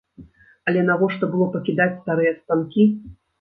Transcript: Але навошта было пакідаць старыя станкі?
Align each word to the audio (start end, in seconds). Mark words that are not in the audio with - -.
Але 0.71 0.81
навошта 0.87 1.29
было 1.33 1.45
пакідаць 1.57 1.87
старыя 1.99 2.33
станкі? 2.41 2.89